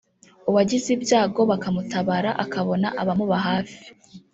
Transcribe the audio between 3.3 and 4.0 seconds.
hafi